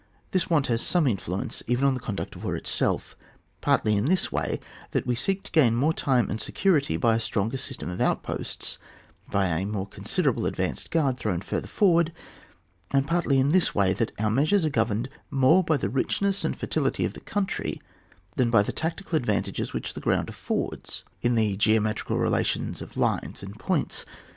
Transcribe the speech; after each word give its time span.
This 0.31 0.49
want 0.49 0.65
has 0.65 0.81
some 0.81 1.05
influence 1.05 1.61
even 1.67 1.85
on 1.85 1.93
the 1.93 1.99
conduct 1.99 2.35
of 2.35 2.43
war 2.43 2.55
itself, 2.55 3.15
partly 3.61 3.95
in 3.95 4.05
this 4.05 4.31
way, 4.31 4.59
that 4.93 5.05
we 5.05 5.13
seek 5.13 5.43
to 5.43 5.51
gain 5.51 5.75
more 5.75 5.93
time 5.93 6.27
and 6.31 6.41
security 6.41 6.97
by 6.97 7.13
a 7.15 7.19
stronger 7.19 7.57
system 7.57 7.87
of 7.87 8.01
outposts, 8.01 8.79
by 9.29 9.45
a 9.49 9.63
more 9.63 9.85
considerable 9.85 10.47
ad 10.47 10.55
vanced 10.55 10.89
guard 10.89 11.19
thrown 11.19 11.39
further 11.39 11.67
forward; 11.67 12.11
and 12.89 13.05
partly 13.05 13.37
in 13.37 13.49
this 13.49 13.75
way, 13.75 13.93
that 13.93 14.11
our 14.17 14.31
measures 14.31 14.65
are 14.65 14.69
governed 14.71 15.07
more 15.29 15.63
by 15.63 15.77
the 15.77 15.87
richness 15.87 16.43
and 16.43 16.57
fertility 16.57 17.05
of 17.05 17.13
the 17.13 17.19
country 17.21 17.79
than 18.37 18.49
by 18.49 18.63
the 18.63 18.73
tacti 18.73 19.03
cal 19.07 19.15
advantages 19.17 19.71
which 19.71 19.93
the 19.93 20.01
ground 20.01 20.29
affords 20.29 21.03
in 21.21 21.35
the 21.35 21.55
geometrical 21.57 22.17
relations 22.17 22.81
of 22.81 22.97
lines 22.97 23.43
and 23.43 23.59
points. 23.59 24.03